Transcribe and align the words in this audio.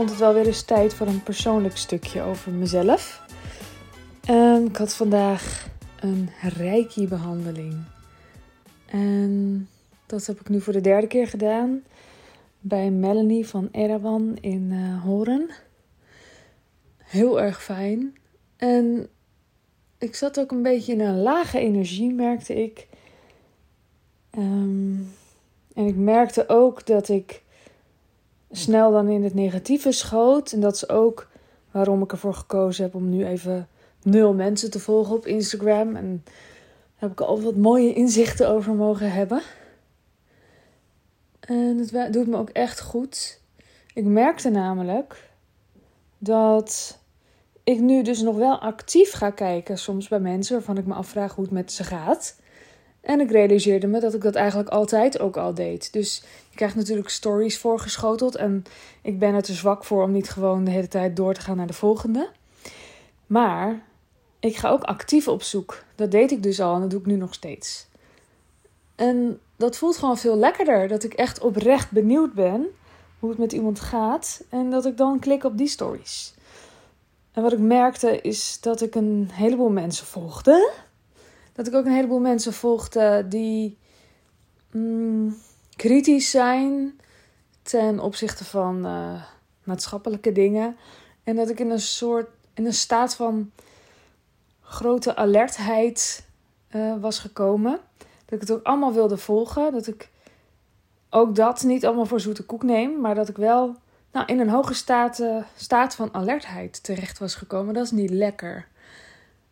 vond 0.00 0.12
het 0.12 0.20
wel 0.20 0.34
weer 0.34 0.46
eens 0.46 0.62
tijd 0.62 0.94
voor 0.94 1.06
een 1.06 1.22
persoonlijk 1.22 1.76
stukje 1.76 2.22
over 2.22 2.52
mezelf. 2.52 3.22
Um, 4.30 4.66
ik 4.66 4.76
had 4.76 4.94
vandaag 4.94 5.68
een 6.00 6.30
reiki-behandeling. 6.42 7.84
En 8.86 9.68
dat 10.06 10.26
heb 10.26 10.40
ik 10.40 10.48
nu 10.48 10.60
voor 10.60 10.72
de 10.72 10.80
derde 10.80 11.06
keer 11.06 11.26
gedaan 11.26 11.82
bij 12.60 12.90
Melanie 12.90 13.46
van 13.46 13.68
Erawan 13.72 14.36
in 14.40 14.70
uh, 14.70 15.02
Horen. 15.02 15.50
Heel 16.96 17.40
erg 17.40 17.62
fijn. 17.62 18.16
En 18.56 19.08
ik 19.98 20.14
zat 20.14 20.40
ook 20.40 20.50
een 20.50 20.62
beetje 20.62 20.92
in 20.92 21.00
een 21.00 21.22
lage 21.22 21.58
energie, 21.58 22.12
merkte 22.12 22.62
ik. 22.62 22.86
Um, 24.38 25.12
en 25.74 25.86
ik 25.86 25.96
merkte 25.96 26.48
ook 26.48 26.86
dat 26.86 27.08
ik 27.08 27.42
snel 28.50 28.92
dan 28.92 29.08
in 29.08 29.24
het 29.24 29.34
negatieve 29.34 29.92
schoot. 29.92 30.52
En 30.52 30.60
dat 30.60 30.74
is 30.74 30.88
ook 30.88 31.28
waarom 31.70 32.02
ik 32.02 32.12
ervoor 32.12 32.34
gekozen 32.34 32.84
heb 32.84 32.94
om 32.94 33.10
nu 33.10 33.26
even 33.26 33.68
nul 34.02 34.34
mensen 34.34 34.70
te 34.70 34.80
volgen 34.80 35.16
op 35.16 35.26
Instagram. 35.26 35.96
En 35.96 36.22
daar 36.24 36.34
heb 36.94 37.10
ik 37.10 37.20
al 37.20 37.40
wat 37.40 37.56
mooie 37.56 37.94
inzichten 37.94 38.48
over 38.48 38.74
mogen 38.74 39.12
hebben. 39.12 39.42
En 41.40 41.78
het 41.78 42.12
doet 42.12 42.26
me 42.26 42.36
ook 42.36 42.50
echt 42.50 42.80
goed. 42.80 43.40
Ik 43.94 44.04
merkte 44.04 44.50
namelijk 44.50 45.28
dat 46.18 46.98
ik 47.64 47.80
nu 47.80 48.02
dus 48.02 48.20
nog 48.20 48.36
wel 48.36 48.58
actief 48.58 49.12
ga 49.12 49.30
kijken, 49.30 49.78
soms 49.78 50.08
bij 50.08 50.20
mensen 50.20 50.54
waarvan 50.54 50.76
ik 50.76 50.86
me 50.86 50.94
afvraag 50.94 51.34
hoe 51.34 51.44
het 51.44 51.52
met 51.52 51.72
ze 51.72 51.84
gaat. 51.84 52.36
En 53.00 53.20
ik 53.20 53.30
realiseerde 53.30 53.86
me 53.86 54.00
dat 54.00 54.14
ik 54.14 54.22
dat 54.22 54.34
eigenlijk 54.34 54.68
altijd 54.68 55.20
ook 55.20 55.36
al 55.36 55.54
deed. 55.54 55.92
Dus 55.92 56.22
je 56.50 56.56
krijgt 56.56 56.74
natuurlijk 56.74 57.08
stories 57.08 57.58
voorgeschoteld. 57.58 58.36
En 58.36 58.64
ik 59.02 59.18
ben 59.18 59.34
er 59.34 59.42
te 59.42 59.52
zwak 59.52 59.84
voor 59.84 60.02
om 60.02 60.12
niet 60.12 60.30
gewoon 60.30 60.64
de 60.64 60.70
hele 60.70 60.88
tijd 60.88 61.16
door 61.16 61.34
te 61.34 61.40
gaan 61.40 61.56
naar 61.56 61.66
de 61.66 61.72
volgende. 61.72 62.28
Maar 63.26 63.82
ik 64.40 64.56
ga 64.56 64.70
ook 64.70 64.82
actief 64.82 65.28
op 65.28 65.42
zoek. 65.42 65.84
Dat 65.94 66.10
deed 66.10 66.30
ik 66.30 66.42
dus 66.42 66.60
al 66.60 66.74
en 66.74 66.80
dat 66.80 66.90
doe 66.90 67.00
ik 67.00 67.06
nu 67.06 67.16
nog 67.16 67.34
steeds. 67.34 67.86
En 68.94 69.40
dat 69.56 69.76
voelt 69.76 69.96
gewoon 69.96 70.18
veel 70.18 70.36
lekkerder. 70.36 70.88
Dat 70.88 71.04
ik 71.04 71.12
echt 71.12 71.40
oprecht 71.40 71.90
benieuwd 71.90 72.32
ben 72.32 72.66
hoe 73.18 73.30
het 73.30 73.38
met 73.38 73.52
iemand 73.52 73.80
gaat. 73.80 74.44
En 74.48 74.70
dat 74.70 74.86
ik 74.86 74.96
dan 74.96 75.18
klik 75.18 75.44
op 75.44 75.58
die 75.58 75.68
stories. 75.68 76.34
En 77.32 77.42
wat 77.42 77.52
ik 77.52 77.58
merkte 77.58 78.20
is 78.20 78.58
dat 78.60 78.80
ik 78.80 78.94
een 78.94 79.28
heleboel 79.32 79.70
mensen 79.70 80.06
volgde 80.06 80.72
dat 81.52 81.66
ik 81.66 81.74
ook 81.74 81.84
een 81.84 81.92
heleboel 81.92 82.20
mensen 82.20 82.52
volgde 82.52 83.26
die 83.28 83.78
mm, 84.70 85.36
kritisch 85.76 86.30
zijn 86.30 87.00
ten 87.62 88.00
opzichte 88.00 88.44
van 88.44 88.86
uh, 88.86 89.22
maatschappelijke 89.64 90.32
dingen. 90.32 90.76
En 91.24 91.36
dat 91.36 91.50
ik 91.50 91.60
in 91.60 91.70
een 91.70 91.80
soort, 91.80 92.28
in 92.54 92.66
een 92.66 92.74
staat 92.74 93.14
van 93.14 93.50
grote 94.62 95.16
alertheid 95.16 96.24
uh, 96.74 96.94
was 97.00 97.18
gekomen. 97.18 97.80
Dat 97.98 98.34
ik 98.34 98.40
het 98.40 98.52
ook 98.52 98.62
allemaal 98.62 98.92
wilde 98.92 99.16
volgen. 99.16 99.72
Dat 99.72 99.86
ik 99.86 100.10
ook 101.10 101.34
dat 101.34 101.62
niet 101.62 101.86
allemaal 101.86 102.06
voor 102.06 102.20
zoete 102.20 102.44
koek 102.44 102.62
neem. 102.62 103.00
Maar 103.00 103.14
dat 103.14 103.28
ik 103.28 103.36
wel 103.36 103.76
nou, 104.12 104.26
in 104.26 104.40
een 104.40 104.48
hoge 104.48 104.74
staat, 104.74 105.22
staat 105.56 105.94
van 105.94 106.14
alertheid 106.14 106.82
terecht 106.82 107.18
was 107.18 107.34
gekomen. 107.34 107.74
Dat 107.74 107.84
is 107.84 107.90
niet 107.90 108.10
lekker. 108.10 108.68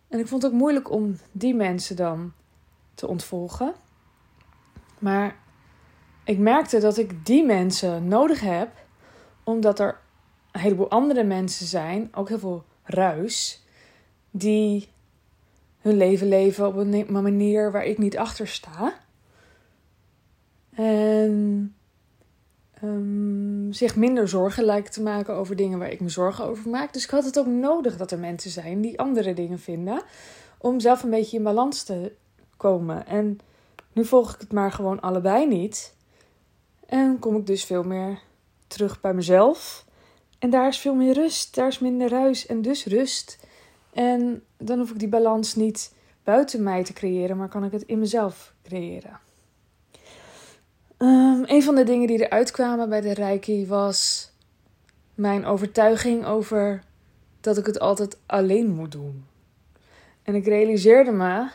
En 0.09 0.19
ik 0.19 0.27
vond 0.27 0.43
het 0.43 0.53
ook 0.53 0.59
moeilijk 0.59 0.91
om 0.91 1.17
die 1.33 1.55
mensen 1.55 1.97
dan 1.97 2.33
te 2.95 3.07
ontvolgen. 3.07 3.75
Maar 4.99 5.37
ik 6.25 6.39
merkte 6.39 6.81
dat 6.81 6.97
ik 6.97 7.27
die 7.27 7.45
mensen 7.45 8.09
nodig 8.09 8.41
heb, 8.41 8.71
omdat 9.45 9.79
er 9.79 9.99
een 10.53 10.61
heleboel 10.61 10.91
andere 10.91 11.25
mensen 11.25 11.67
zijn, 11.67 12.09
ook 12.15 12.29
heel 12.29 12.39
veel 12.39 12.65
ruis, 12.83 13.63
die 14.31 14.89
hun 15.79 15.97
leven 15.97 16.29
leven 16.29 16.67
op 16.67 16.77
een 16.77 17.07
manier 17.11 17.73
waar 17.73 17.85
ik 17.85 17.99
niet 17.99 18.19
achter 18.19 18.49
sta. 18.49 18.95
En 20.75 21.75
um, 22.83 23.73
zich 23.73 23.97
minder 23.97 24.29
zorgen 24.29 24.65
lijkt 24.65 24.93
te 24.93 25.03
maken 25.03 25.35
over 25.35 25.57
dingen 25.57 25.79
waar 25.79 25.91
ik 25.91 26.01
me 26.01 26.09
zorgen 26.09 26.45
over 26.45 26.71
maak. 26.71 26.93
Dus 26.93 27.05
ik 27.05 27.11
had 27.11 27.25
het 27.25 27.39
ook 27.39 27.47
nodig 27.47 27.97
dat 27.97 28.11
er 28.11 28.19
mensen 28.19 28.51
zijn 28.51 28.81
die 28.81 28.99
andere 28.99 29.35
dingen 29.35 29.59
vinden. 29.59 30.03
Om 30.59 30.81
zelf 30.81 31.03
een 31.03 31.11
beetje 31.11 31.37
in 31.37 31.43
balans 31.43 31.83
te 31.83 32.13
komen. 32.57 33.07
En 33.07 33.39
nu 33.93 34.05
volg 34.05 34.35
ik 34.35 34.41
het 34.41 34.53
maar 34.53 34.73
gewoon 34.73 35.01
allebei 35.01 35.47
niet. 35.47 35.95
En 36.87 37.19
kom 37.19 37.37
ik 37.37 37.47
dus 37.47 37.65
veel 37.65 37.83
meer 37.83 38.19
terug 38.67 39.01
bij 39.01 39.15
mezelf. 39.15 39.85
En 40.39 40.51
daar 40.51 40.69
is 40.69 40.79
veel 40.79 40.95
meer 40.95 41.15
rust. 41.15 41.55
Daar 41.55 41.69
is 41.69 41.79
minder 41.79 42.09
ruis 42.09 42.47
en 42.47 42.63
dus 42.63 42.85
rust. 42.85 43.39
En 43.93 44.43
dan 44.57 44.79
hoef 44.79 44.91
ik 44.91 44.99
die 44.99 45.09
balans 45.09 45.55
niet 45.55 45.95
buiten 46.25 46.63
mij 46.63 46.85
te 46.85 46.93
creëren, 46.93 47.37
maar 47.37 47.49
kan 47.49 47.65
ik 47.65 47.73
het 47.73 47.83
in 47.83 47.99
mezelf 47.99 48.55
creëren. 48.63 49.21
Um, 50.99 51.45
een 51.47 51.63
van 51.63 51.75
de 51.75 51.85
dingen 51.85 52.07
die 52.07 52.27
eruit 52.27 52.51
kwamen 52.51 52.89
bij 52.89 53.01
de 53.01 53.15
Reiki 53.15 53.67
was 53.67 54.31
mijn 55.15 55.45
overtuiging 55.45 56.25
over 56.25 56.83
dat 57.41 57.57
ik 57.59 57.67
het 57.67 57.81
altijd 57.81 58.19
alleen 58.27 58.71
moet 58.71 58.93
doen. 58.93 59.25
En 60.23 60.35
ik 60.35 60.47
realiseerde 60.47 61.11
me 61.11 61.49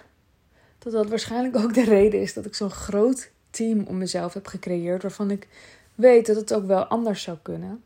dat 0.79 0.93
dat 0.93 1.09
waarschijnlijk 1.09 1.55
ook 1.55 1.73
de 1.73 1.83
reden 1.83 2.21
is 2.21 2.33
dat 2.33 2.45
ik 2.45 2.55
zo'n 2.55 2.69
groot 2.69 3.31
team 3.49 3.85
om 3.87 3.97
mezelf 3.97 4.33
heb 4.33 4.47
gecreëerd, 4.47 5.01
waarvan 5.01 5.31
ik 5.31 5.47
weet 5.95 6.25
dat 6.25 6.35
het 6.35 6.53
ook 6.53 6.65
wel 6.65 6.85
anders 6.85 7.21
zou 7.21 7.37
kunnen. 7.41 7.83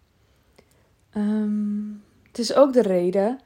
Um, 1.15 2.03
het 2.27 2.39
is 2.39 2.53
ook 2.53 2.73
de 2.73 2.81
reden 2.81 3.39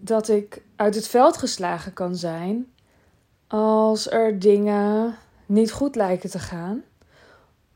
dat 0.00 0.28
ik 0.28 0.62
uit 0.76 0.94
het 0.94 1.08
veld 1.08 1.36
geslagen 1.36 1.92
kan 1.92 2.16
zijn 2.16 2.72
als 3.46 4.10
er 4.10 4.38
dingen 4.38 5.16
niet 5.46 5.72
goed 5.72 5.94
lijken 5.94 6.30
te 6.30 6.38
gaan 6.38 6.82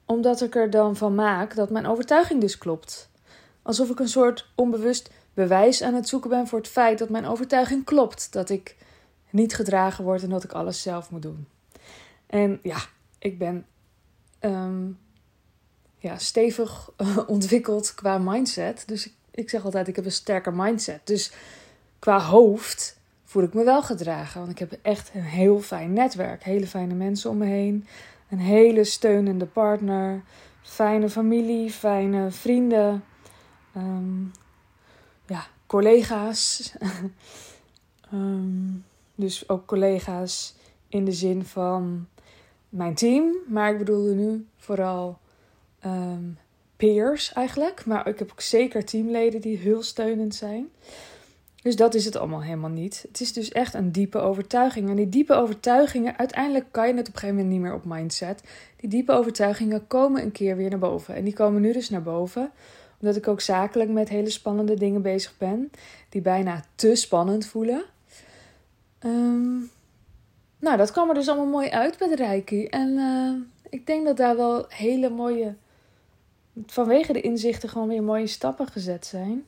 omdat 0.07 0.43
ik 0.43 0.55
er 0.55 0.71
dan 0.71 0.97
van 0.97 1.15
maak 1.15 1.55
dat 1.55 1.71
mijn 1.71 1.87
overtuiging 1.87 2.41
dus 2.41 2.59
klopt. 2.59 3.09
Alsof 3.63 3.91
ik 3.91 3.99
een 3.99 4.09
soort 4.09 4.51
onbewust 4.55 5.11
bewijs 5.35 5.83
aan 5.83 5.95
het 5.95 6.09
zoeken 6.09 6.31
ben 6.31 6.47
voor 6.47 6.59
het 6.59 6.69
feit 6.69 6.99
dat 6.99 7.09
mijn 7.09 7.27
overtuiging 7.27 7.85
klopt. 7.85 8.33
Dat 8.33 8.51
ik 8.51 8.77
niet 9.31 9.55
gedragen 9.55 10.05
word 10.05 10.23
en 10.23 10.31
dat 10.31 10.45
ik 10.45 10.53
alles 10.53 10.83
zelf 10.83 11.11
moet 11.11 11.23
doen. 11.23 11.49
En 12.27 12.59
ja, 12.63 12.79
ik 13.19 13.39
ben 13.39 13.67
ehm, 14.39 14.87
ja, 15.99 16.19
stevig 16.19 16.91
ontwikkeld 17.27 17.95
qua 17.95 18.19
mindset. 18.19 18.83
Dus 18.87 19.07
ik, 19.07 19.13
ik 19.31 19.51
zeg 19.51 19.65
altijd, 19.65 19.89
ik 19.89 19.97
heb 19.97 20.05
een 20.05 20.13
sterke 20.13 20.51
mindset. 20.51 21.01
Dus 21.05 21.33
qua 21.99 22.21
hoofd 22.21 22.99
voel 23.25 23.43
ik 23.43 23.55
me 23.55 23.65
wel 23.65 23.83
gedragen. 23.83 24.41
Want 24.41 24.53
ik 24.53 24.59
heb 24.59 24.79
echt 24.83 25.11
een 25.15 25.23
heel 25.23 25.61
fijn 25.61 25.93
netwerk. 25.93 26.45
Hele 26.45 26.67
fijne 26.67 26.95
mensen 26.95 27.31
om 27.31 27.37
me 27.37 27.47
heen. 27.47 27.87
Een 28.29 28.39
hele 28.39 28.85
steunende 28.85 29.47
partner. 29.47 30.23
Fijne 30.63 31.11
familie, 31.11 31.71
fijne 31.71 32.31
vrienden. 32.31 33.05
Ehm, 33.75 34.23
ja, 35.27 35.47
collega's. 35.67 36.73
um, 38.13 38.85
dus 39.15 39.49
ook 39.49 39.67
collega's 39.67 40.55
in 40.89 41.05
de 41.05 41.13
zin 41.13 41.45
van 41.45 42.09
mijn 42.69 42.95
team. 42.95 43.37
Maar 43.49 43.73
ik 43.73 43.79
bedoelde 43.79 44.15
nu 44.15 44.47
vooral 44.57 45.19
um, 45.85 46.39
peers 46.77 47.33
eigenlijk. 47.33 47.87
Maar 47.87 48.09
ik 48.09 48.19
heb 48.19 48.31
ook 48.31 48.41
zeker 48.41 48.85
teamleden 48.85 49.41
die 49.41 49.57
heel 49.57 49.83
steunend 49.83 50.35
zijn. 50.35 50.71
Dus 51.67 51.77
dat 51.77 51.95
is 51.95 52.05
het 52.05 52.17
allemaal 52.17 52.43
helemaal 52.43 52.71
niet. 52.71 53.05
Het 53.09 53.21
is 53.21 53.33
dus 53.33 53.53
echt 53.53 53.75
een 53.75 53.93
diepe 53.93 54.19
overtuiging. 54.19 54.89
En 54.89 54.97
die 54.97 55.09
diepe 55.09 55.35
overtuigingen, 55.35 56.19
uiteindelijk 56.19 56.65
kan 56.71 56.89
je 56.89 56.95
het 56.95 57.09
op 57.09 57.15
een 57.15 57.21
gegeven 57.21 57.35
moment 57.35 57.55
niet 57.55 57.63
meer 57.63 57.75
op 57.75 57.85
mindset. 57.85 58.43
Die 58.77 58.91
diepe 58.91 59.13
overtuigingen 59.13 59.87
komen 59.87 60.23
een 60.23 60.33
keer 60.33 60.57
weer 60.57 60.71
naar 60.71 60.79
boven. 60.79 61.15
En 61.15 61.25
die 61.25 61.33
komen 61.33 61.61
nu 61.61 61.73
dus 61.73 61.91
naar 61.91 62.03
boven, 62.03 62.51
omdat 63.01 63.17
ik 63.17 63.29
ook 63.29 63.41
zakelijk 63.41 63.91
met 63.91 64.09
hele 64.09 64.31
spannende 64.31 64.75
dingen 64.75 65.03
bezig 65.03 65.35
ben, 65.39 65.71
die 66.09 66.21
bijna 66.21 66.65
te 66.75 66.95
spannend 66.95 67.47
voelen. 67.47 67.85
Um, 69.05 69.71
nou, 70.59 70.77
dat 70.77 70.91
kwam 70.91 71.09
er 71.09 71.15
dus 71.15 71.29
allemaal 71.29 71.47
mooi 71.47 71.69
uit 71.69 71.99
de 71.99 72.15
Reiki. 72.17 72.67
En 72.67 72.89
uh, 72.89 73.33
ik 73.71 73.87
denk 73.87 74.05
dat 74.05 74.17
daar 74.17 74.37
wel 74.37 74.65
hele 74.69 75.09
mooie, 75.09 75.55
vanwege 76.67 77.13
de 77.13 77.21
inzichten, 77.21 77.69
gewoon 77.69 77.89
weer 77.89 78.03
mooie 78.03 78.27
stappen 78.27 78.67
gezet 78.67 79.07
zijn. 79.07 79.45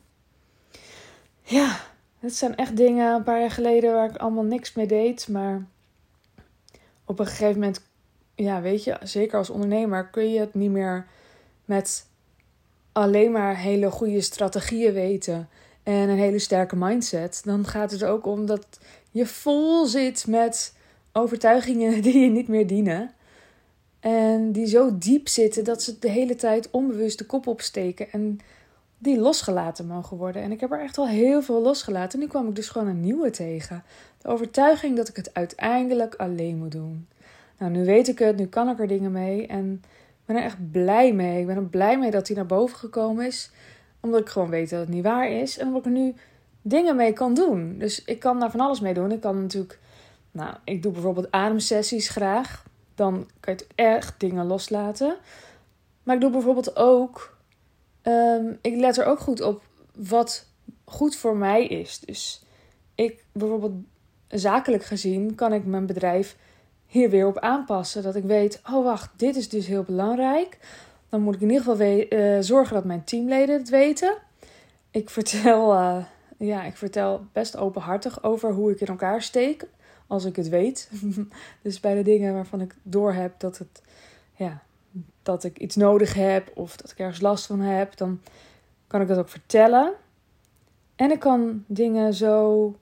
Ja, 1.43 1.81
het 2.19 2.35
zijn 2.35 2.56
echt 2.56 2.76
dingen 2.76 3.15
een 3.15 3.23
paar 3.23 3.41
jaar 3.41 3.50
geleden 3.50 3.93
waar 3.93 4.11
ik 4.11 4.17
allemaal 4.17 4.44
niks 4.44 4.75
mee 4.75 4.87
deed. 4.87 5.29
Maar 5.29 5.67
op 7.05 7.19
een 7.19 7.26
gegeven 7.26 7.55
moment, 7.55 7.82
ja, 8.35 8.61
weet 8.61 8.85
je, 8.85 8.97
zeker 9.03 9.38
als 9.38 9.50
ondernemer 9.50 10.09
kun 10.09 10.32
je 10.32 10.41
het 10.41 10.55
niet 10.55 10.70
meer 10.70 11.06
met 11.65 12.06
alleen 12.93 13.32
maar 13.32 13.56
hele 13.56 13.91
goede 13.91 14.20
strategieën 14.20 14.93
weten 14.93 15.49
en 15.82 16.09
een 16.09 16.19
hele 16.19 16.38
sterke 16.38 16.76
mindset. 16.76 17.41
Dan 17.44 17.67
gaat 17.67 17.91
het 17.91 18.03
er 18.03 18.09
ook 18.09 18.26
om 18.26 18.47
dat 18.47 18.67
je 19.11 19.26
vol 19.26 19.87
zit 19.87 20.26
met 20.26 20.75
overtuigingen 21.12 22.00
die 22.03 22.19
je 22.19 22.31
niet 22.31 22.49
meer 22.49 22.67
dienen. 22.67 23.12
En 24.00 24.53
die 24.53 24.67
zo 24.67 24.99
diep 24.99 25.29
zitten 25.29 25.64
dat 25.64 25.82
ze 25.82 25.99
de 25.99 26.11
hele 26.11 26.35
tijd 26.35 26.71
onbewust 26.71 27.19
de 27.19 27.26
kop 27.26 27.47
opsteken. 27.47 28.12
En 28.12 28.41
die 28.99 29.19
losgelaten 29.19 29.87
mogen 29.87 30.17
worden. 30.17 30.43
En 30.43 30.53
ik 30.53 30.61
heb 30.61 30.73
er 30.73 30.81
echt 30.81 30.99
al 30.99 31.09
heel 31.09 31.43
veel 31.43 31.62
losgelaten. 31.62 32.19
Nu 32.19 32.27
kwam 32.27 32.49
ik 32.49 32.55
dus 32.55 32.69
gewoon 32.69 32.89
een 32.89 33.00
nieuwe 33.00 33.31
tegen. 33.31 33.83
De 34.19 34.29
overtuiging 34.29 34.97
dat 34.97 35.09
ik 35.09 35.17
het 35.17 35.35
uiteindelijk 35.35 36.15
alleen 36.15 36.59
moet 36.59 36.73
doen. 36.73 37.09
Nou, 37.59 37.73
nu 37.73 37.85
weet 37.85 38.09
ik 38.09 38.19
het, 38.19 38.37
nu 38.37 38.47
kan 38.47 38.69
ik 38.69 38.79
er 38.79 38.87
dingen 38.87 39.12
mee. 39.12 39.47
En 39.47 39.73
ik 40.09 40.25
ben 40.25 40.37
er 40.37 40.43
echt 40.43 40.71
blij 40.71 41.12
mee. 41.12 41.41
Ik 41.41 41.47
ben 41.47 41.56
er 41.56 41.65
blij 41.65 41.99
mee 41.99 42.11
dat 42.11 42.27
hij 42.27 42.37
naar 42.37 42.47
boven 42.47 42.77
gekomen 42.77 43.27
is. 43.27 43.50
Omdat 44.00 44.21
ik 44.21 44.29
gewoon 44.29 44.50
weet 44.50 44.71
dat 44.71 44.81
het 44.81 44.89
niet 44.89 45.05
waar 45.05 45.31
is. 45.31 45.59
En 45.59 45.67
omdat 45.67 45.81
ik 45.81 45.87
er 45.87 45.99
nu 45.99 46.15
dingen 46.62 46.97
mee 46.97 47.12
kan 47.12 47.35
doen. 47.35 47.79
Dus 47.79 48.05
ik 48.05 48.19
kan 48.19 48.41
daar 48.41 48.50
van 48.50 48.61
alles 48.61 48.81
mee 48.81 48.95
doen. 48.95 49.12
Ik 49.12 49.21
kan 49.21 49.41
natuurlijk, 49.41 49.79
nou, 50.31 50.55
ik 50.65 50.83
doe 50.83 50.93
bijvoorbeeld 50.93 51.31
ademsessies 51.31 52.09
graag. 52.09 52.65
Dan 52.95 53.27
kan 53.41 53.55
je 53.55 53.67
echt 53.75 54.21
dingen 54.21 54.47
loslaten. 54.47 55.17
Maar 56.03 56.15
ik 56.15 56.21
doe 56.21 56.31
bijvoorbeeld 56.31 56.77
ook, 56.77 57.37
um, 58.09 58.59
ik 58.63 58.77
let 58.77 58.97
er 58.97 59.05
ook 59.05 59.21
goed 59.21 59.41
op 59.41 59.63
wat 59.95 60.47
goed 60.85 61.17
voor 61.17 61.37
mij 61.37 61.67
is. 61.67 62.01
Dus 62.01 62.43
ik 62.95 63.25
bijvoorbeeld 63.33 63.75
zakelijk 64.29 64.85
gezien 64.85 65.35
kan 65.35 65.53
ik 65.53 65.65
mijn 65.65 65.87
bedrijf 65.87 66.37
hier 66.87 67.11
weer 67.11 67.27
op 67.27 67.39
aanpassen. 67.39 68.03
Dat 68.03 68.17
ik 68.17 68.25
weet, 68.25 68.61
oh 68.71 68.85
wacht, 68.85 69.11
dit 69.17 69.37
is 69.37 69.49
dus 69.49 69.67
heel 69.67 69.83
belangrijk. 69.83 70.59
Dan 71.09 71.21
moet 71.21 71.35
ik 71.35 71.41
in 71.41 71.51
ieder 71.51 71.65
geval 71.65 71.87
uh, 71.87 72.37
zorgen 72.41 72.75
dat 72.75 72.85
mijn 72.85 73.05
teamleden 73.05 73.59
het 73.59 73.69
weten. 73.69 74.17
Ik 74.91 75.11
vertel, 75.11 75.75
uh, 75.75 76.05
ja, 76.39 76.65
ik 76.65 76.77
vertel 76.77 77.27
best 77.33 77.57
openhartig 77.57 78.23
over 78.23 78.53
hoe 78.53 78.71
ik 78.71 78.81
in 78.81 78.87
elkaar 78.87 79.23
steek. 79.23 79.65
Als 80.07 80.25
ik 80.25 80.37
het 80.37 80.49
weet. 80.49 80.91
dus 81.63 81.81
bij 81.81 81.95
de 81.95 82.03
dingen 82.03 82.35
waarvan 82.35 82.61
ik 82.61 82.75
doorheb 82.83 83.41
dat, 83.41 83.59
het, 83.59 83.83
ja, 84.37 84.63
dat 85.23 85.45
ik 85.45 85.59
iets 85.59 85.77
nodig 85.77 86.15
heb 86.15 86.50
of 86.55 86.77
dat 86.77 86.91
ik 86.91 86.99
ergens 86.99 87.21
last 87.21 87.47
van 87.47 87.61
heb, 87.61 87.97
dan 87.97 88.21
kan 88.87 89.00
ik 89.00 89.09
dat 89.09 89.19
ook 89.19 89.29
vertellen. 89.29 89.93
En 90.97 91.11
ik 91.11 91.19
kan 91.19 91.65
dingen 91.67 92.15
zo 92.15 92.75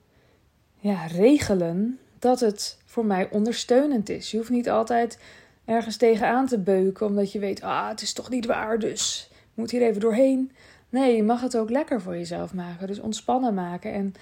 ja, 0.79 1.05
regelen 1.05 1.99
dat 2.19 2.39
het 2.39 2.77
voor 2.85 3.05
mij 3.05 3.29
ondersteunend 3.31 4.09
is. 4.09 4.31
Je 4.31 4.37
hoeft 4.37 4.49
niet 4.49 4.69
altijd 4.69 5.19
ergens 5.65 5.97
tegenaan 5.97 6.47
te 6.47 6.57
beuken 6.57 7.05
omdat 7.05 7.31
je 7.31 7.39
weet, 7.39 7.61
ah, 7.61 7.89
het 7.89 8.01
is 8.01 8.13
toch 8.13 8.29
niet 8.29 8.45
waar, 8.45 8.79
dus 8.79 9.29
ik 9.31 9.37
moet 9.53 9.71
hier 9.71 9.81
even 9.81 10.01
doorheen. 10.01 10.51
Nee, 10.89 11.15
je 11.15 11.23
mag 11.23 11.41
het 11.41 11.57
ook 11.57 11.69
lekker 11.69 12.01
voor 12.01 12.15
jezelf 12.15 12.53
maken. 12.53 12.87
Dus 12.87 12.99
ontspannen 12.99 13.53
maken 13.53 13.93
en 13.93 14.13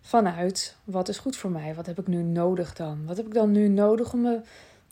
vanuit 0.00 0.76
wat 0.84 1.08
is 1.08 1.18
goed 1.18 1.36
voor 1.36 1.50
mij? 1.50 1.74
Wat 1.74 1.86
heb 1.86 1.98
ik 1.98 2.06
nu 2.06 2.22
nodig 2.22 2.74
dan? 2.74 3.06
Wat 3.06 3.16
heb 3.16 3.26
ik 3.26 3.34
dan 3.34 3.50
nu 3.50 3.68
nodig 3.68 4.12
om, 4.12 4.20
me, 4.20 4.40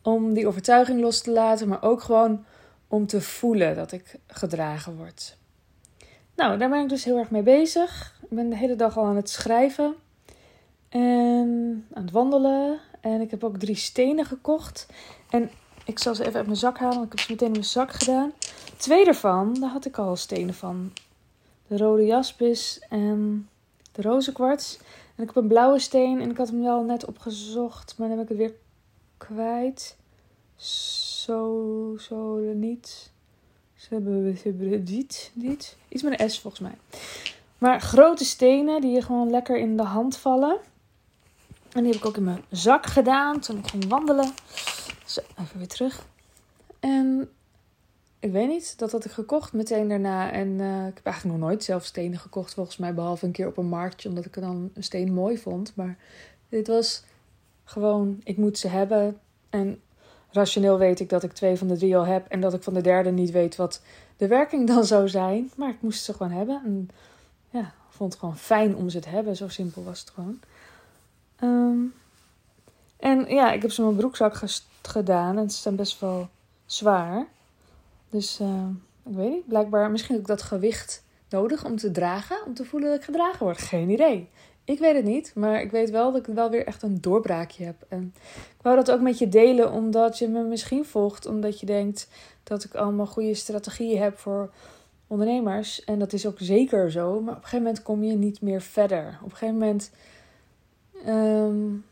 om 0.02 0.34
die 0.34 0.46
overtuiging 0.46 1.00
los 1.00 1.20
te 1.20 1.31
laten, 1.31 1.69
maar 1.69 1.82
ook 1.82 2.02
gewoon 2.02 2.44
om 2.88 3.06
te 3.06 3.20
voelen 3.20 3.76
dat 3.76 3.93
ik 3.93 4.19
gedragen 4.26 4.96
word? 4.96 5.37
Nou, 6.34 6.58
daar 6.58 6.69
ben 6.69 6.82
ik 6.82 6.88
dus 6.88 7.04
heel 7.04 7.19
erg 7.19 7.31
mee 7.31 7.43
bezig. 7.43 8.19
Ik 8.22 8.37
ben 8.37 8.50
de 8.50 8.56
hele 8.56 8.76
dag 8.76 8.99
al 8.99 9.04
aan 9.04 9.16
het 9.16 9.31
schrijven 9.31 9.94
en 10.88 11.87
aan 11.93 12.02
het 12.02 12.10
wandelen. 12.10 12.81
En 13.00 13.20
ik 13.20 13.31
heb 13.31 13.44
ook 13.44 13.58
drie 13.58 13.76
stenen 13.76 14.25
gekocht. 14.25 14.87
En 15.31 15.50
ik 15.84 15.99
zal 15.99 16.14
ze 16.14 16.22
even 16.22 16.37
uit 16.37 16.46
mijn 16.46 16.58
zak 16.58 16.78
halen. 16.78 17.02
Ik 17.02 17.08
heb 17.08 17.20
ze 17.20 17.31
meteen 17.31 17.46
in 17.46 17.52
mijn 17.52 17.64
zak 17.64 17.93
gedaan. 17.93 18.32
Twee 18.76 19.04
daarvan, 19.04 19.54
daar 19.60 19.70
had 19.70 19.84
ik 19.84 19.99
al 19.99 20.16
stenen 20.16 20.54
van. 20.54 20.93
De 21.66 21.76
rode 21.76 22.06
jaspis 22.06 22.81
en 22.88 23.49
de 23.93 24.02
rozenkwarts. 24.02 24.78
En 25.16 25.22
ik 25.22 25.26
heb 25.34 25.37
een 25.37 25.49
blauwe 25.49 25.78
steen 25.78 26.20
en 26.20 26.31
ik 26.31 26.37
had 26.37 26.49
hem 26.49 26.62
wel 26.62 26.82
net 26.82 27.04
opgezocht. 27.04 27.94
Maar 27.99 28.08
dan 28.08 28.19
heb 28.19 28.31
ik 28.31 28.38
het 28.38 28.49
weer 28.49 28.60
kwijt. 29.26 29.96
Zo, 30.56 31.96
zo, 31.98 32.36
niet. 32.54 33.10
Ze 33.74 33.88
hebben 33.94 34.84
dit, 34.84 35.30
dit. 35.34 35.76
Iets 35.88 36.02
met 36.02 36.20
een 36.20 36.30
S 36.30 36.40
volgens 36.40 36.62
mij. 36.62 36.78
Maar 37.58 37.80
grote 37.80 38.24
stenen 38.24 38.80
die 38.80 38.90
je 38.90 39.02
gewoon 39.02 39.30
lekker 39.30 39.58
in 39.58 39.76
de 39.76 39.82
hand 39.82 40.16
vallen. 40.16 40.58
En 41.72 41.82
die 41.82 41.92
heb 41.92 42.00
ik 42.00 42.06
ook 42.06 42.16
in 42.16 42.24
mijn 42.24 42.44
zak 42.50 42.86
gedaan 42.86 43.40
toen 43.40 43.58
ik 43.58 43.66
ging 43.66 43.88
wandelen. 43.88 44.32
Zo, 45.06 45.20
even 45.38 45.58
weer 45.58 45.68
terug. 45.68 46.06
En 46.80 47.30
ik 48.18 48.32
weet 48.32 48.48
niet, 48.48 48.78
dat 48.78 48.92
had 48.92 49.04
ik 49.04 49.10
gekocht 49.10 49.52
meteen 49.52 49.88
daarna. 49.88 50.30
En 50.30 50.48
uh, 50.48 50.86
ik 50.86 50.94
heb 50.94 51.06
eigenlijk 51.06 51.38
nog 51.38 51.48
nooit 51.48 51.64
zelf 51.64 51.84
stenen 51.84 52.18
gekocht, 52.18 52.54
volgens 52.54 52.76
mij. 52.76 52.94
Behalve 52.94 53.26
een 53.26 53.32
keer 53.32 53.46
op 53.46 53.56
een 53.56 53.66
marktje, 53.66 54.08
omdat 54.08 54.25
ik 54.25 54.34
dan 54.34 54.70
een 54.75 54.84
steen 54.84 55.14
mooi 55.14 55.38
vond. 55.38 55.72
Maar 55.76 55.96
dit 56.48 56.66
was 56.66 57.02
gewoon, 57.64 58.20
ik 58.25 58.37
moet 58.37 58.59
ze 58.59 58.69
hebben. 58.69 59.19
En 59.50 59.81
rationeel 60.31 60.79
weet 60.79 61.00
ik 61.00 61.09
dat 61.09 61.23
ik 61.23 61.32
twee 61.32 61.56
van 61.56 61.69
de 61.69 61.76
drie 61.76 61.97
al 61.97 62.06
heb. 62.06 62.26
En 62.29 62.41
dat 62.41 62.55
ik 62.55 62.62
van 62.62 62.75
de 62.75 62.81
derde 62.81 63.11
niet 63.11 63.31
weet 63.31 63.56
wat 63.56 63.81
de 64.17 64.26
werking 64.26 64.67
dan 64.67 64.85
zou 64.85 65.09
zijn. 65.09 65.50
Maar 65.56 65.69
ik 65.70 65.81
moest 65.82 66.05
ze 66.05 66.12
gewoon 66.12 66.32
hebben. 66.32 66.62
En 66.64 66.88
ja, 67.50 67.73
vond 67.88 68.12
het 68.12 68.20
gewoon 68.20 68.37
fijn 68.37 68.76
om 68.76 68.88
ze 68.88 68.99
te 68.99 69.09
hebben. 69.09 69.37
Zo 69.37 69.49
simpel 69.49 69.85
was 69.85 70.00
het 70.00 70.11
gewoon. 70.11 70.41
Ehm, 71.37 71.81
en 72.97 73.35
ja, 73.35 73.53
ik 73.53 73.62
heb 73.62 73.70
ze 73.70 73.81
in 73.81 73.87
mijn 73.87 73.99
broekzak 73.99 74.41
gedaan 74.82 75.38
en 75.38 75.50
ze 75.50 75.61
zijn 75.61 75.76
best 75.76 76.00
wel 76.00 76.29
zwaar. 76.67 77.26
Dus 78.11 78.41
uh, 78.41 78.69
ik 79.03 79.14
weet 79.14 79.31
niet, 79.31 79.47
blijkbaar 79.47 79.91
misschien 79.91 80.19
ik 80.19 80.26
dat 80.26 80.43
gewicht 80.43 81.05
nodig 81.29 81.64
om 81.64 81.76
te 81.76 81.91
dragen, 81.91 82.44
om 82.47 82.55
te 82.55 82.64
voelen 82.64 82.91
dat 82.91 82.99
ik 82.99 83.05
gedragen 83.05 83.44
word. 83.44 83.59
Geen 83.59 83.91
idee. 83.91 84.29
Ik 84.72 84.78
weet 84.78 84.94
het 84.94 85.04
niet, 85.04 85.32
maar 85.34 85.60
ik 85.60 85.70
weet 85.70 85.90
wel 85.90 86.12
dat 86.12 86.28
ik 86.28 86.34
wel 86.34 86.50
weer 86.50 86.66
echt 86.66 86.82
een 86.82 87.00
doorbraakje 87.00 87.64
heb. 87.64 87.76
En 87.88 88.14
ik 88.34 88.62
wou 88.62 88.76
dat 88.76 88.90
ook 88.90 89.00
met 89.00 89.19
je 89.19 89.28
delen, 89.28 89.72
omdat 89.72 90.19
je 90.19 90.28
me 90.28 90.42
misschien 90.42 90.84
volgt, 90.84 91.26
omdat 91.26 91.60
je 91.60 91.66
denkt 91.66 92.08
dat 92.42 92.64
ik 92.64 92.74
allemaal 92.74 93.06
goede 93.06 93.34
strategieën 93.34 94.02
heb 94.02 94.19
voor 94.19 94.50
ondernemers. 95.06 95.84
En 95.84 95.98
dat 95.98 96.12
is 96.12 96.26
ook 96.26 96.36
zeker 96.38 96.90
zo, 96.90 97.20
maar 97.20 97.34
op 97.34 97.36
een 97.36 97.42
gegeven 97.42 97.64
moment 97.64 97.82
kom 97.82 98.04
je 98.04 98.14
niet 98.14 98.40
meer 98.40 98.60
verder. 98.60 99.19
Op 99.22 99.30
een 99.30 99.36
gegeven 99.36 99.58
moment 99.58 99.90
um, 101.06 101.84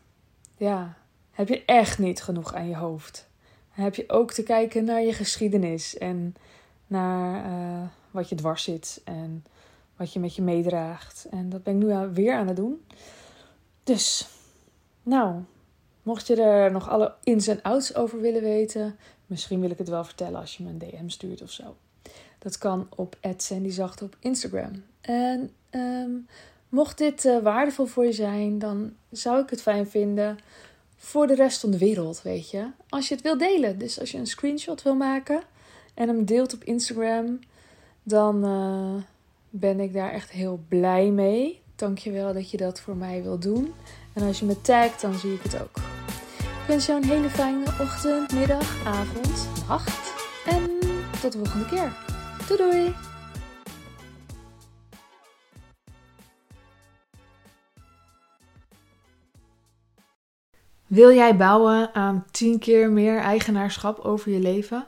ja, 0.57 0.93
heb 1.31 1.47
je 1.47 1.65
echt 1.65 1.99
niet 1.99 2.23
genoeg 2.23 2.53
aan 2.53 2.67
je 2.67 2.75
hoofd. 2.75 3.27
Heb 3.69 3.95
je 3.95 4.03
ook 4.09 4.31
te 4.31 4.43
kijken 4.43 4.83
naar 4.83 5.01
je 5.01 5.13
geschiedenis 5.13 5.97
en 5.97 6.35
naar 6.87 7.45
uh, 7.45 7.81
wat 8.11 8.29
je 8.29 8.35
dwars 8.35 8.63
zit 8.63 9.01
en 9.03 9.45
wat 10.01 10.13
je 10.13 10.19
met 10.19 10.35
je 10.35 10.41
meedraagt. 10.41 11.27
En 11.31 11.49
dat 11.49 11.63
ben 11.63 11.81
ik 11.81 11.87
nu 11.87 12.07
weer 12.13 12.33
aan 12.33 12.47
het 12.47 12.55
doen. 12.55 12.85
Dus, 13.83 14.27
nou, 15.03 15.41
mocht 16.03 16.27
je 16.27 16.41
er 16.41 16.71
nog 16.71 16.89
alle 16.89 17.13
ins 17.23 17.47
en 17.47 17.61
outs 17.61 17.95
over 17.95 18.21
willen 18.21 18.41
weten, 18.41 18.95
misschien 19.25 19.59
wil 19.59 19.69
ik 19.69 19.77
het 19.77 19.89
wel 19.89 20.03
vertellen 20.03 20.39
als 20.39 20.57
je 20.57 20.63
me 20.63 20.69
een 20.69 20.77
DM 20.77 21.07
stuurt 21.09 21.41
of 21.41 21.51
zo. 21.51 21.75
Dat 22.39 22.57
kan 22.57 22.87
op 22.95 23.17
@sandyzacht 23.37 24.01
op 24.01 24.15
Instagram. 24.19 24.83
En 25.01 25.51
um, 25.71 26.27
Mocht 26.71 26.97
dit 26.97 27.25
uh, 27.25 27.39
waardevol 27.39 27.85
voor 27.85 28.05
je 28.05 28.11
zijn, 28.11 28.59
dan 28.59 28.93
zou 29.09 29.41
ik 29.41 29.49
het 29.49 29.61
fijn 29.61 29.87
vinden 29.87 30.37
voor 30.95 31.27
de 31.27 31.35
rest 31.35 31.59
van 31.59 31.71
de 31.71 31.77
wereld, 31.77 32.21
weet 32.21 32.49
je. 32.49 32.67
Als 32.89 33.07
je 33.07 33.13
het 33.13 33.23
wil 33.23 33.37
delen. 33.37 33.77
Dus 33.77 33.99
als 33.99 34.11
je 34.11 34.17
een 34.17 34.27
screenshot 34.27 34.81
wil 34.81 34.95
maken 34.95 35.41
en 35.93 36.07
hem 36.07 36.25
deelt 36.25 36.53
op 36.53 36.63
Instagram, 36.63 37.39
dan 38.03 38.45
uh, 38.45 39.03
ben 39.51 39.79
ik 39.79 39.93
daar 39.93 40.11
echt 40.11 40.31
heel 40.31 40.59
blij 40.67 41.09
mee. 41.09 41.61
Dankjewel 41.75 42.33
dat 42.33 42.51
je 42.51 42.57
dat 42.57 42.81
voor 42.81 42.95
mij 42.95 43.23
wil 43.23 43.39
doen. 43.39 43.73
En 44.13 44.27
als 44.27 44.39
je 44.39 44.45
me 44.45 44.61
tagt, 44.61 45.01
dan 45.01 45.13
zie 45.13 45.33
ik 45.33 45.41
het 45.41 45.61
ook. 45.61 45.77
Ik 46.39 46.67
wens 46.67 46.85
jou 46.85 47.01
een 47.01 47.09
hele 47.09 47.29
fijne 47.29 47.65
ochtend, 47.79 48.33
middag, 48.33 48.85
avond, 48.85 49.47
nacht. 49.67 50.13
En 50.45 50.79
tot 51.21 51.31
de 51.31 51.37
volgende 51.37 51.65
keer. 51.65 51.93
Doei 52.47 52.71
doei! 52.71 52.93
Wil 60.87 61.13
jij 61.13 61.37
bouwen 61.37 61.93
aan 61.93 62.25
10 62.31 62.59
keer 62.59 62.89
meer 62.89 63.19
eigenaarschap 63.19 63.99
over 63.99 64.31
je 64.31 64.39
leven? 64.39 64.87